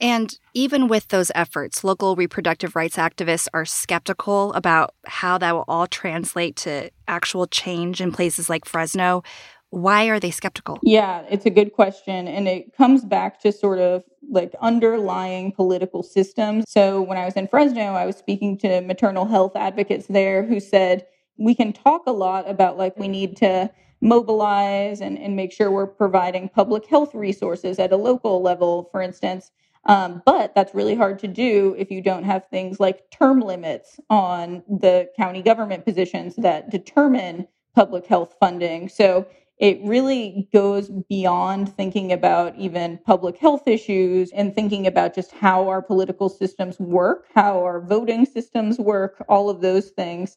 And 0.00 0.38
even 0.54 0.88
with 0.88 1.08
those 1.08 1.30
efforts, 1.34 1.84
local 1.84 2.16
reproductive 2.16 2.74
rights 2.74 2.96
activists 2.96 3.48
are 3.52 3.64
skeptical 3.64 4.52
about 4.54 4.94
how 5.06 5.36
that 5.38 5.54
will 5.54 5.64
all 5.68 5.86
translate 5.86 6.56
to 6.56 6.90
actual 7.06 7.46
change 7.46 8.00
in 8.00 8.10
places 8.10 8.48
like 8.48 8.64
Fresno. 8.64 9.22
Why 9.68 10.06
are 10.06 10.18
they 10.18 10.30
skeptical? 10.30 10.78
Yeah, 10.82 11.24
it's 11.30 11.46
a 11.46 11.50
good 11.50 11.74
question. 11.74 12.26
And 12.26 12.48
it 12.48 12.74
comes 12.76 13.04
back 13.04 13.40
to 13.42 13.52
sort 13.52 13.78
of 13.78 14.02
like 14.28 14.54
underlying 14.60 15.52
political 15.52 16.02
systems. 16.02 16.64
So 16.66 17.02
when 17.02 17.18
I 17.18 17.24
was 17.24 17.34
in 17.34 17.46
Fresno, 17.46 17.80
I 17.80 18.06
was 18.06 18.16
speaking 18.16 18.58
to 18.58 18.80
maternal 18.80 19.26
health 19.26 19.54
advocates 19.54 20.06
there 20.06 20.44
who 20.44 20.60
said, 20.60 21.06
we 21.36 21.54
can 21.54 21.72
talk 21.72 22.02
a 22.06 22.12
lot 22.12 22.48
about 22.48 22.78
like 22.78 22.96
we 22.98 23.08
need 23.08 23.36
to 23.38 23.70
mobilize 24.00 25.00
and, 25.00 25.18
and 25.18 25.36
make 25.36 25.52
sure 25.52 25.70
we're 25.70 25.86
providing 25.86 26.48
public 26.48 26.86
health 26.86 27.14
resources 27.14 27.78
at 27.78 27.92
a 27.92 27.96
local 27.96 28.42
level, 28.42 28.88
for 28.90 29.02
instance. 29.02 29.50
Um, 29.86 30.22
but 30.26 30.54
that's 30.54 30.74
really 30.74 30.94
hard 30.94 31.18
to 31.20 31.28
do 31.28 31.74
if 31.78 31.90
you 31.90 32.02
don't 32.02 32.24
have 32.24 32.46
things 32.50 32.80
like 32.80 33.10
term 33.10 33.40
limits 33.40 33.98
on 34.10 34.62
the 34.68 35.08
county 35.16 35.42
government 35.42 35.84
positions 35.84 36.36
that 36.36 36.70
determine 36.70 37.48
public 37.74 38.06
health 38.06 38.34
funding. 38.40 38.88
So 38.88 39.26
it 39.58 39.78
really 39.82 40.48
goes 40.52 40.90
beyond 41.08 41.74
thinking 41.76 42.12
about 42.12 42.56
even 42.56 42.98
public 43.06 43.38
health 43.38 43.68
issues 43.68 44.30
and 44.32 44.54
thinking 44.54 44.86
about 44.86 45.14
just 45.14 45.32
how 45.32 45.68
our 45.68 45.82
political 45.82 46.28
systems 46.28 46.78
work, 46.80 47.26
how 47.34 47.60
our 47.60 47.80
voting 47.80 48.26
systems 48.26 48.78
work, 48.78 49.24
all 49.28 49.50
of 49.50 49.60
those 49.60 49.90
things. 49.90 50.36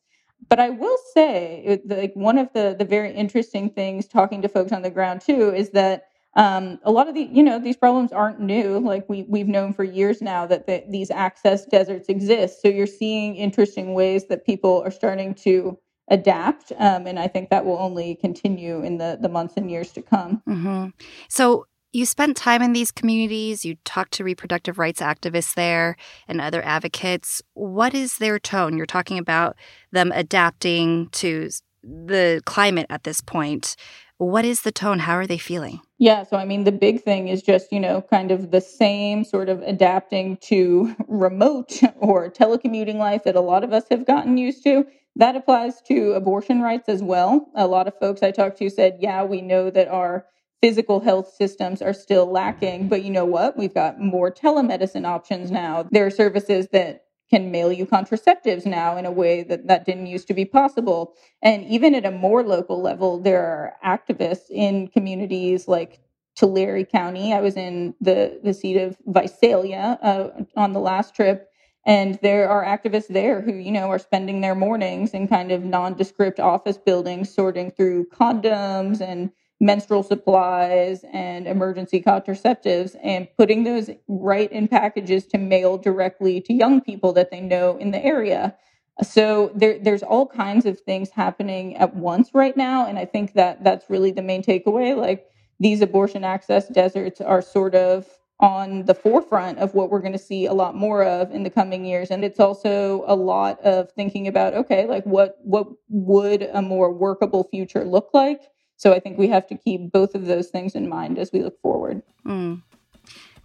But 0.50 0.59
I 0.59 0.69
will 0.71 0.97
say, 1.13 1.81
like 1.85 2.13
one 2.15 2.38
of 2.38 2.51
the 2.53 2.75
the 2.77 2.85
very 2.85 3.13
interesting 3.13 3.69
things 3.69 4.07
talking 4.07 4.41
to 4.41 4.50
folks 4.50 4.73
on 4.73 4.81
the 4.81 4.89
ground 4.89 5.21
too 5.21 5.53
is 5.53 5.69
that 5.71 6.03
um, 6.36 6.80
a 6.84 6.92
lot 6.92 7.08
of 7.08 7.16
the 7.16 7.24
you 7.32 7.44
know 7.44 7.60
these 7.60 7.78
problems 7.78 8.12
aren't 8.12 8.40
new. 8.40 8.80
Like 8.80 9.08
we, 9.08 9.24
we've 9.24 9.48
known 9.48 9.74
for 9.74 9.84
years 9.84 10.22
now 10.22 10.46
that 10.48 10.68
the, 10.68 10.84
these 10.90 11.12
access 11.12 11.66
deserts 11.66 12.10
exist. 12.10 12.62
So 12.62 12.68
you're 12.68 12.88
seeing 12.88 13.36
interesting 13.36 13.94
ways 13.94 14.28
that 14.28 14.46
people 14.46 14.82
are 14.84 14.92
starting 14.92 15.36
to 15.36 15.78
adapt 16.10 16.74
um, 16.80 17.08
and 17.08 17.18
i 17.18 17.30
think 17.30 17.50
that 17.50 17.63
will 17.63 17.80
only 17.80 18.16
continue 18.16 18.84
in 18.84 18.98
the, 18.98 19.18
the 19.22 19.30
months 19.30 19.54
and 19.56 19.72
years 19.72 19.94
to 19.94 20.02
come. 20.02 20.44
Mm-hmm. 20.48 20.88
so 21.30 21.66
you 21.94 22.08
spent 22.08 22.36
time 22.36 22.63
in 22.63 22.74
these 22.74 22.92
communities. 22.92 23.63
You 23.63 23.75
talked 23.86 24.13
to 24.13 24.24
reproductive 24.24 24.80
rights 24.80 25.00
activists 25.00 25.54
there 25.54 25.96
and 26.28 26.42
other 26.42 26.66
advocates. 26.66 27.42
What 27.54 27.94
is 27.94 28.18
their 28.18 28.40
tone? 28.40 28.75
You're 28.75 28.88
talking 28.88 29.20
about 29.20 29.56
them 29.92 30.12
adapting 30.12 31.10
to 31.10 31.50
the 31.84 32.42
climate 32.46 32.88
at 32.90 33.04
this 33.04 33.22
point. 33.22 33.75
What 34.18 34.44
is 34.44 34.62
the 34.62 34.72
tone? 34.72 35.00
How 35.00 35.13
are 35.13 35.28
they 35.28 35.38
feeling? 35.38 35.82
Yeah, 36.03 36.25
so 36.25 36.38
I 36.38 36.45
mean, 36.45 36.65
the 36.65 36.74
big 36.74 37.03
thing 37.03 37.29
is 37.29 37.41
just, 37.43 37.74
you 37.74 37.79
know, 37.79 38.03
kind 38.03 38.31
of 38.31 38.51
the 38.51 38.62
same 38.62 39.24
sort 39.25 39.50
of 39.50 39.63
adapting 39.63 40.38
to 40.43 40.95
remote 41.10 41.81
or 42.00 42.29
telecommuting 42.31 42.98
life 42.98 43.24
that 43.25 43.38
a 43.38 43.41
lot 43.41 43.63
of 43.63 43.74
us 43.74 43.86
have 43.91 44.05
gotten 44.07 44.38
used 44.38 44.63
to. 44.65 44.88
That 45.15 45.38
applies 45.38 45.81
to 45.83 46.13
abortion 46.13 46.62
rights 46.62 46.89
as 46.89 47.03
well. 47.03 47.50
A 47.55 47.67
lot 47.67 47.88
of 47.88 47.98
folks 48.00 48.24
I 48.24 48.31
talked 48.31 48.60
to 48.60 48.69
said, 48.69 48.98
yeah, 49.01 49.24
we 49.24 49.41
know 49.41 49.72
that 49.72 49.89
our 49.89 50.27
physical 50.62 51.01
health 51.01 51.33
systems 51.33 51.81
are 51.81 51.93
still 51.93 52.27
lacking, 52.31 52.89
but 52.89 53.03
you 53.05 53.12
know 53.12 53.25
what? 53.25 53.57
We've 53.57 53.74
got 53.74 54.01
more 54.01 54.31
telemedicine 54.33 55.07
options 55.07 55.51
now. 55.51 55.88
There 55.91 56.05
are 56.07 56.12
services 56.12 56.69
that 56.74 57.02
can 57.34 57.50
mail 57.50 57.72
you 57.74 57.84
contraceptives 57.88 58.63
now 58.63 58.96
in 58.96 59.08
a 59.08 59.12
way 59.12 59.42
that 59.42 59.66
that 59.66 59.86
didn't 59.86 60.06
used 60.06 60.28
to 60.28 60.36
be 60.36 60.46
possible. 60.46 61.16
And 61.42 61.66
even 61.66 61.96
at 61.96 62.06
a 62.06 62.12
more 62.12 62.44
local 62.44 62.80
level, 62.80 63.20
there 63.20 63.44
are 63.44 63.74
activists 63.84 64.52
in 64.52 64.88
communities 64.90 65.68
like 65.68 66.00
Tulare 66.36 66.86
County. 66.86 67.34
I 67.34 67.42
was 67.42 67.58
in 67.58 67.96
the, 68.00 68.40
the 68.44 68.54
seat 68.54 68.78
of 68.78 68.98
Visalia 69.08 69.98
uh, 70.04 70.44
on 70.56 70.74
the 70.74 70.80
last 70.80 71.16
trip. 71.16 71.50
And 71.88 72.20
there 72.22 72.48
are 72.48 72.63
activists 72.63 73.08
there 73.08 73.42
who, 73.42 73.54
you 73.54 73.72
know, 73.72 73.90
are 73.90 73.98
spending 73.98 74.42
their 74.42 74.56
mornings 74.56 75.12
in 75.16 75.28
kind 75.28 75.52
of 75.52 75.63
nondescript 75.63 76.40
office 76.40 76.78
buildings 76.78 77.34
sorting 77.34 77.72
through 77.72 78.10
condoms 78.10 79.02
and 79.02 79.32
menstrual 79.60 80.03
supplies 80.03 81.05
and 81.13 81.48
emergency 81.48 82.01
contraceptives 82.01 82.95
and 83.03 83.27
putting 83.38 83.63
those 83.63 83.89
right 84.07 84.51
in 84.51 84.67
packages 84.67 85.25
to 85.27 85.38
mail 85.38 85.77
directly 85.77 86.41
to 86.41 86.53
young 86.53 86.81
people 86.81 87.13
that 87.13 87.31
they 87.31 87.39
know 87.39 87.77
in 87.77 87.91
the 87.91 88.03
area. 88.03 88.55
So 89.01 89.51
there, 89.55 89.79
there's 89.79 90.03
all 90.03 90.27
kinds 90.27 90.65
of 90.65 90.79
things 90.81 91.10
happening 91.10 91.75
at 91.77 91.95
once 91.95 92.31
right 92.33 92.55
now, 92.55 92.86
and 92.86 93.00
I 93.00 93.05
think 93.05 93.33
that 93.33 93.63
that's 93.63 93.89
really 93.89 94.12
the 94.12 94.22
main 94.22 94.43
takeaway. 94.43 94.95
Like 94.95 95.25
these 95.60 95.81
abortion 95.81 96.24
access 96.24 96.67
deserts 96.67 97.22
are 97.22 97.41
sort 97.41 97.74
of 97.74 98.07
on 98.39 98.83
the 98.86 98.93
forefront 98.93 99.60
of 99.60 99.74
what 99.74 99.89
we're 99.89 100.01
going 100.01 100.12
to 100.13 100.19
see 100.19 100.45
a 100.45 100.53
lot 100.53 100.75
more 100.75 101.03
of 101.03 101.31
in 101.31 101.43
the 101.43 101.50
coming 101.50 101.86
years 101.86 102.12
and 102.12 102.25
it's 102.25 102.39
also 102.39 103.03
a 103.07 103.15
lot 103.15 103.62
of 103.62 103.89
thinking 103.91 104.27
about 104.27 104.53
okay 104.53 104.86
like 104.88 105.03
what 105.05 105.38
what 105.43 105.67
would 105.88 106.41
a 106.53 106.62
more 106.62 106.91
workable 106.91 107.48
future 107.50 107.86
look 107.86 108.10
like 108.13 108.41
so 108.84 108.92
I 108.92 109.00
think 109.00 109.18
we 109.18 109.30
have 109.30 109.48
to 109.48 109.56
keep 109.56 109.94
both 109.94 110.13
of 110.13 110.25
those 110.25 110.50
things 110.50 110.75
in 110.75 110.90
mind 110.90 111.18
as 111.18 111.32
we 111.32 111.42
look 111.42 111.58
forward. 111.62 112.04
Mm. 112.25 112.63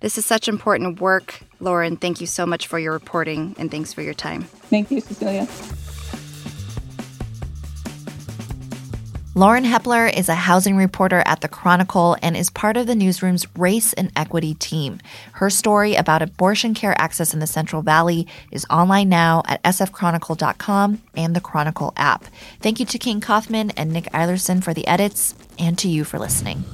This 0.00 0.18
is 0.18 0.26
such 0.26 0.48
important 0.48 1.00
work, 1.00 1.42
Lauren. 1.60 1.96
Thank 1.96 2.20
you 2.20 2.26
so 2.26 2.44
much 2.44 2.66
for 2.66 2.76
your 2.76 2.92
reporting 2.92 3.54
and 3.56 3.70
thanks 3.70 3.92
for 3.92 4.02
your 4.02 4.14
time. 4.14 4.42
Thank 4.42 4.90
you, 4.90 5.00
Cecilia. 5.00 5.46
Lauren 9.38 9.62
Hepler 9.62 10.08
is 10.08 10.28
a 10.28 10.34
housing 10.34 10.76
reporter 10.76 11.22
at 11.24 11.42
The 11.42 11.48
Chronicle 11.48 12.16
and 12.20 12.36
is 12.36 12.50
part 12.50 12.76
of 12.76 12.88
the 12.88 12.96
newsroom's 12.96 13.46
race 13.56 13.92
and 13.92 14.10
equity 14.16 14.54
team. 14.54 14.98
Her 15.34 15.48
story 15.48 15.94
about 15.94 16.22
abortion 16.22 16.74
care 16.74 17.00
access 17.00 17.32
in 17.32 17.38
the 17.38 17.46
Central 17.46 17.80
Valley 17.80 18.26
is 18.50 18.66
online 18.68 19.08
now 19.08 19.44
at 19.46 19.62
sfchronicle.com 19.62 21.00
and 21.14 21.36
the 21.36 21.40
Chronicle 21.40 21.92
app. 21.96 22.24
Thank 22.60 22.80
you 22.80 22.86
to 22.86 22.98
King 22.98 23.20
Kaufman 23.20 23.70
and 23.76 23.92
Nick 23.92 24.06
Eilerson 24.06 24.60
for 24.60 24.74
the 24.74 24.88
edits, 24.88 25.36
and 25.56 25.78
to 25.78 25.88
you 25.88 26.02
for 26.02 26.18
listening. 26.18 26.64